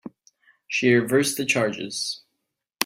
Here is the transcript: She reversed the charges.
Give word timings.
She 0.67 0.91
reversed 0.95 1.37
the 1.37 1.45
charges. 1.45 2.21